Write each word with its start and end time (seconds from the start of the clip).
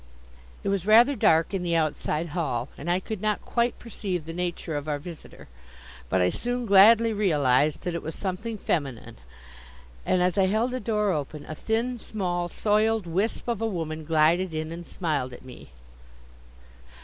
It 0.63 0.69
was 0.69 0.87
rather 0.87 1.15
dark 1.15 1.53
in 1.53 1.61
the 1.61 1.75
outside 1.75 2.29
hall, 2.29 2.69
and 2.75 2.89
I 2.89 2.99
could 2.99 3.21
not 3.21 3.45
quite 3.45 3.77
perceive 3.77 4.25
the 4.25 4.33
nature 4.33 4.75
of 4.75 4.87
our 4.87 4.97
visitor. 4.97 5.47
But 6.09 6.21
I 6.21 6.31
soon 6.31 6.65
gladly 6.65 7.13
realized 7.13 7.83
that 7.83 7.93
it 7.93 8.01
was 8.01 8.15
something 8.15 8.57
feminine, 8.57 9.17
and 10.03 10.23
as 10.23 10.39
I 10.39 10.47
held 10.47 10.71
the 10.71 10.79
door 10.79 11.11
open, 11.11 11.45
a 11.47 11.53
thin, 11.53 11.99
small, 11.99 12.49
soiled 12.49 13.05
wisp 13.05 13.47
of 13.47 13.61
a 13.61 13.67
woman 13.67 14.03
glided 14.03 14.55
in 14.55 14.71
and 14.71 14.87
smiled 14.87 15.33
at 15.33 15.45
me. 15.45 15.69